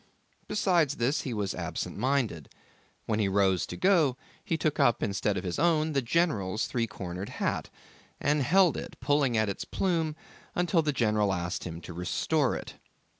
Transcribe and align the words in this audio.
Besides 0.47 0.95
this 0.95 1.21
he 1.21 1.31
was 1.31 1.53
absent 1.53 1.95
minded. 1.95 2.49
When 3.05 3.19
he 3.19 3.27
rose 3.27 3.67
to 3.67 3.77
go, 3.77 4.17
he 4.43 4.57
took 4.57 4.79
up 4.79 5.03
instead 5.03 5.37
of 5.37 5.43
his 5.43 5.59
own, 5.59 5.93
the 5.93 6.01
general's 6.01 6.65
three 6.65 6.87
cornered 6.87 7.29
hat, 7.29 7.69
and 8.19 8.41
held 8.41 8.75
it, 8.77 8.95
pulling 8.99 9.37
at 9.37 9.45
the 9.47 9.67
plume, 9.67 10.15
till 10.65 10.81
the 10.81 10.91
general 10.91 11.31
asked 11.31 11.65
him 11.65 11.81
to 11.81 11.93
restore 11.93 12.55
it. 12.55 12.73